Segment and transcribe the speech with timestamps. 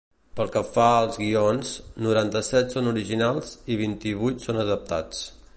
[0.37, 1.75] Pel que fa als guions,
[2.07, 5.27] noranta-set són originals i vint-i-vuit són adaptats.